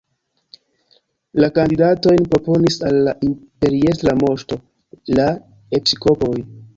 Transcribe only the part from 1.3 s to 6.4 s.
La kandidatojn proponis al la imperiestra moŝto la episkopoj.